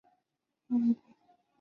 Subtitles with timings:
[0.03, 0.99] 隶属于军政部。